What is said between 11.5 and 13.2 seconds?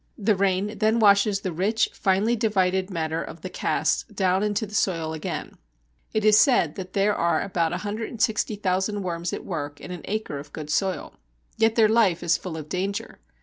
Yet their life is full of danger.